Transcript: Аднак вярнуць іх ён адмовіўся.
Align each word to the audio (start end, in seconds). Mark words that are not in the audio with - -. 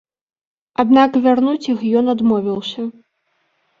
Аднак 0.83 1.11
вярнуць 1.27 1.67
іх 1.75 1.79
ён 2.03 2.13
адмовіўся. 2.17 2.81